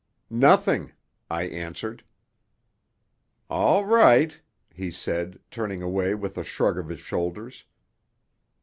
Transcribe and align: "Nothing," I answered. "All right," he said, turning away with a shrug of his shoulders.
"Nothing," 0.31 0.93
I 1.29 1.43
answered. 1.43 2.03
"All 3.51 3.85
right," 3.85 4.41
he 4.73 4.89
said, 4.89 5.37
turning 5.51 5.83
away 5.83 6.15
with 6.15 6.39
a 6.39 6.43
shrug 6.43 6.79
of 6.79 6.89
his 6.89 7.01
shoulders. 7.01 7.65